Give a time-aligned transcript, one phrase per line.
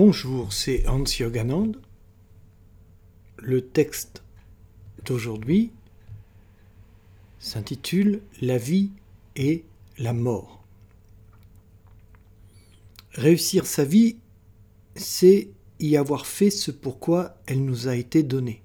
[0.00, 1.72] Bonjour, c'est Hans Yoganand.
[3.38, 4.22] Le texte
[5.04, 5.72] d'aujourd'hui
[7.40, 8.92] s'intitule La vie
[9.34, 9.64] et
[9.98, 10.62] la mort.
[13.10, 14.18] Réussir sa vie,
[14.94, 15.48] c'est
[15.80, 18.62] y avoir fait ce pourquoi elle nous a été donnée.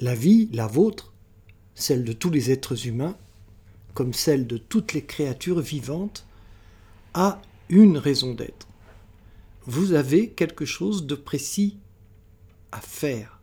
[0.00, 1.12] La vie, la vôtre,
[1.74, 3.18] celle de tous les êtres humains,
[3.92, 6.26] comme celle de toutes les créatures vivantes,
[7.12, 8.66] a une raison d'être
[9.66, 11.78] vous avez quelque chose de précis
[12.72, 13.40] à faire.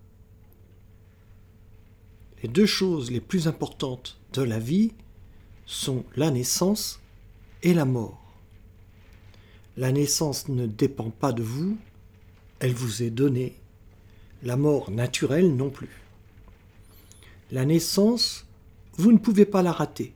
[2.43, 4.93] Les deux choses les plus importantes de la vie
[5.65, 6.99] sont la naissance
[7.63, 8.21] et la mort.
[9.77, 11.77] La naissance ne dépend pas de vous,
[12.59, 13.55] elle vous est donnée.
[14.43, 16.01] La mort naturelle non plus.
[17.51, 18.46] La naissance,
[18.98, 20.13] vous ne pouvez pas la rater.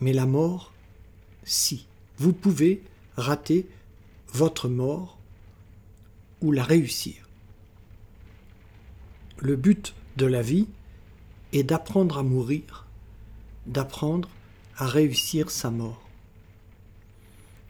[0.00, 0.72] Mais la mort,
[1.42, 1.86] si.
[2.16, 2.82] Vous pouvez
[3.16, 3.66] rater
[4.34, 5.16] votre mort
[6.40, 7.28] ou la réussir.
[9.38, 10.66] Le but de la vie
[11.52, 12.86] est d'apprendre à mourir,
[13.66, 14.28] d'apprendre
[14.76, 16.08] à réussir sa mort.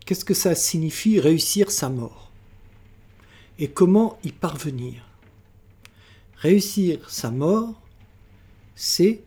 [0.07, 2.31] Qu'est-ce que ça signifie réussir sa mort?
[3.59, 5.07] Et comment y parvenir?
[6.37, 7.79] Réussir sa mort,
[8.75, 9.23] c'est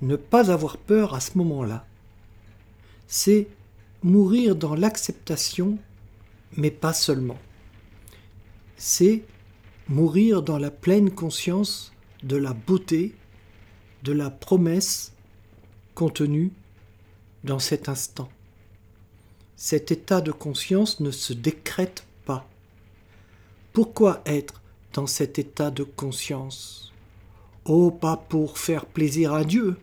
[0.00, 1.86] ne pas avoir peur à ce moment-là.
[3.06, 3.46] C'est
[4.02, 5.78] mourir dans l'acceptation
[6.56, 7.38] mais pas seulement.
[8.76, 9.22] C'est
[9.88, 13.14] mourir dans la pleine conscience de la beauté,
[14.02, 15.12] de la promesse
[15.94, 16.52] contenue
[17.44, 18.28] dans cet instant.
[19.56, 22.48] Cet état de conscience ne se décrète pas.
[23.72, 24.60] Pourquoi être
[24.92, 26.92] dans cet état de conscience?
[27.64, 29.76] Oh, pas pour faire plaisir à Dieu,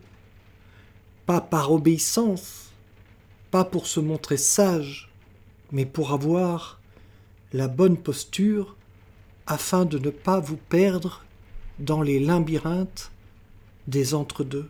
[1.24, 2.72] pas par obéissance,
[3.50, 5.09] pas pour se montrer sage,
[5.72, 6.80] mais pour avoir
[7.52, 8.76] la bonne posture
[9.46, 11.24] afin de ne pas vous perdre
[11.78, 13.10] dans les labyrinthes
[13.88, 14.68] des entre-deux,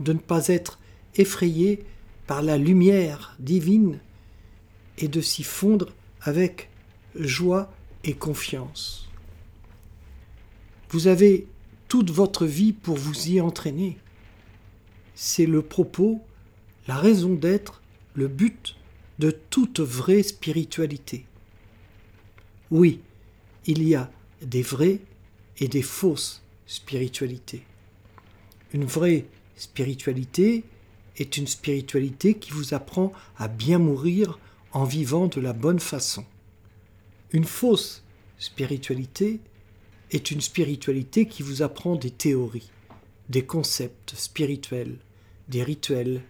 [0.00, 0.78] de ne pas être
[1.16, 1.84] effrayé
[2.26, 3.98] par la lumière divine
[4.98, 5.88] et de s'y fondre
[6.20, 6.70] avec
[7.14, 7.72] joie
[8.04, 9.08] et confiance.
[10.90, 11.46] Vous avez
[11.88, 13.98] toute votre vie pour vous y entraîner.
[15.14, 16.22] C'est le propos,
[16.86, 17.82] la raison d'être,
[18.14, 18.77] le but
[19.18, 21.26] de toute vraie spiritualité.
[22.70, 23.00] Oui,
[23.66, 24.10] il y a
[24.42, 25.00] des vraies
[25.58, 27.62] et des fausses spiritualités.
[28.72, 30.64] Une vraie spiritualité
[31.16, 34.38] est une spiritualité qui vous apprend à bien mourir
[34.72, 36.24] en vivant de la bonne façon.
[37.32, 38.02] Une fausse
[38.38, 39.40] spiritualité
[40.10, 42.70] est une spiritualité qui vous apprend des théories,
[43.28, 44.98] des concepts spirituels,
[45.48, 46.22] des rituels,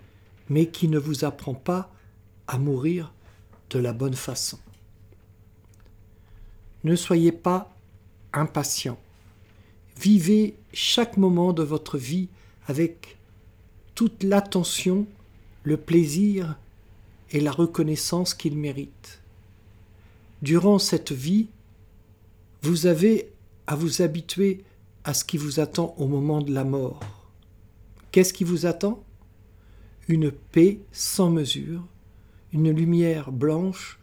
[0.49, 1.93] mais qui ne vous apprend pas
[2.57, 3.13] mourir
[3.69, 4.59] de la bonne façon.
[6.85, 7.77] Ne soyez pas
[8.33, 8.99] impatient.
[10.01, 12.29] Vivez chaque moment de votre vie
[12.67, 13.19] avec
[13.95, 15.07] toute l'attention,
[15.65, 16.57] le plaisir
[17.33, 19.21] et la reconnaissance qu'il mérite.
[20.41, 21.49] Durant cette vie,
[22.63, 23.31] vous avez
[23.67, 24.65] à vous habituer
[25.05, 27.01] à ce qui vous attend au moment de la mort.
[28.13, 29.03] Qu'est-ce qui vous attend?
[30.07, 31.83] Une paix sans mesure,
[32.53, 33.99] une lumière blanche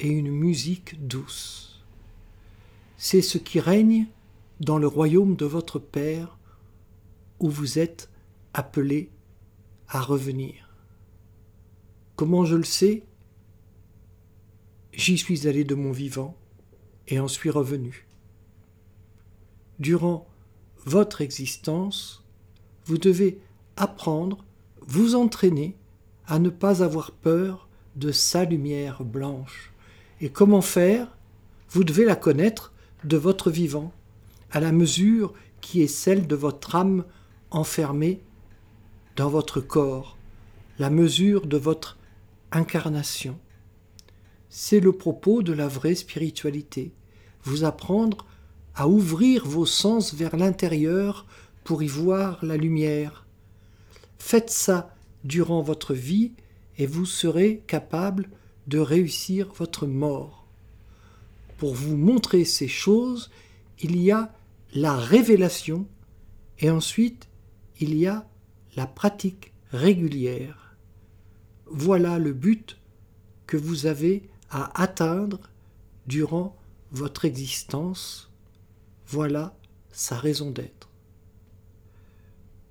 [0.00, 1.84] et une musique douce.
[2.96, 4.06] C'est ce qui règne
[4.60, 6.38] dans le royaume de votre Père
[7.40, 8.10] où vous êtes
[8.54, 9.10] appelé
[9.88, 10.70] à revenir.
[12.16, 13.02] Comment je le sais?
[14.92, 16.36] J'y suis allé de mon vivant
[17.08, 18.06] et en suis revenu.
[19.78, 20.26] Durant
[20.84, 22.24] votre existence,
[22.84, 23.40] vous devez
[23.76, 24.44] apprendre,
[24.80, 25.76] vous entraîner
[26.26, 29.72] à ne pas avoir peur de sa lumière blanche.
[30.20, 31.16] Et comment faire?
[31.70, 32.72] Vous devez la connaître
[33.04, 33.92] de votre vivant,
[34.50, 37.04] à la mesure qui est celle de votre âme
[37.50, 38.20] enfermée
[39.16, 40.16] dans votre corps,
[40.78, 41.98] la mesure de votre
[42.50, 43.38] incarnation.
[44.48, 46.92] C'est le propos de la vraie spiritualité,
[47.44, 48.26] vous apprendre
[48.74, 51.26] à ouvrir vos sens vers l'intérieur
[51.64, 53.26] pour y voir la lumière.
[54.18, 56.32] Faites ça durant votre vie
[56.78, 58.30] et vous serez capable
[58.66, 60.46] de réussir votre mort.
[61.58, 63.30] Pour vous montrer ces choses,
[63.80, 64.34] il y a
[64.74, 65.86] la révélation
[66.58, 67.28] et ensuite
[67.80, 68.28] il y a
[68.76, 70.76] la pratique régulière.
[71.66, 72.78] Voilà le but
[73.46, 75.40] que vous avez à atteindre
[76.06, 76.56] durant
[76.90, 78.30] votre existence.
[79.06, 79.56] Voilà
[79.90, 80.88] sa raison d'être.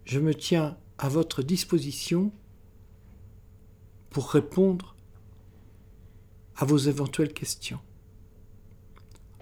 [0.05, 2.31] Je me tiens à votre disposition
[4.11, 4.95] pour répondre
[6.55, 7.79] à vos éventuelles questions.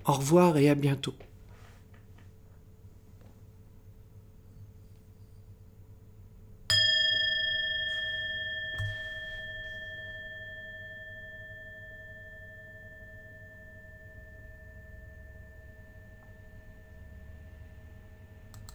[0.06, 1.16] Au revoir et à bientôt.